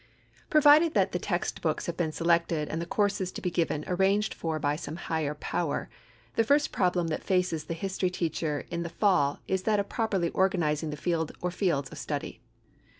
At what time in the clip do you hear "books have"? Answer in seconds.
1.61-1.95